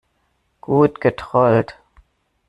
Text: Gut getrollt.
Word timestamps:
Gut 0.61 0.99
getrollt. 0.99 1.77